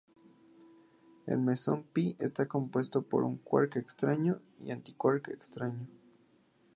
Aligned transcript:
El 1.27 1.37
mesón 1.41 1.85
phi 1.93 2.15
está 2.17 2.47
compuesto 2.47 3.03
por 3.03 3.21
un 3.23 3.37
quark 3.37 3.75
extraño 3.77 4.41
y 4.59 4.63
un 4.63 4.71
antiquark 4.71 5.27
extraño. 5.29 5.85